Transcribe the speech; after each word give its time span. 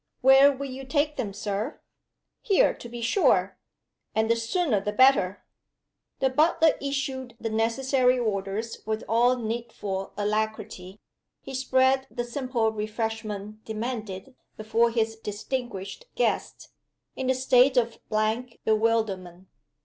"Where 0.21 0.51
will 0.51 0.65
you 0.71 0.83
take 0.83 1.15
them, 1.15 1.31
Sir?" 1.31 1.79
"Here, 2.41 2.73
to 2.73 2.89
be 2.89 3.03
sure! 3.03 3.59
And 4.15 4.31
the 4.31 4.35
sooner 4.35 4.79
the 4.81 4.91
better." 4.91 5.45
The 6.17 6.31
butler 6.31 6.73
issued 6.81 7.37
the 7.39 7.51
necessary 7.51 8.17
orders 8.17 8.81
with 8.87 9.03
all 9.07 9.37
needful 9.37 10.13
alacrity. 10.17 10.99
He 11.43 11.53
spread 11.53 12.07
the 12.09 12.23
simple 12.23 12.71
refreshment 12.71 13.63
demanded, 13.63 14.33
before 14.57 14.89
his 14.89 15.17
distinguished 15.17 16.05
guest, 16.15 16.69
in 17.15 17.29
a 17.29 17.35
state 17.35 17.77
of 17.77 17.99
blank 18.09 18.57
bewilderment. 18.65 19.49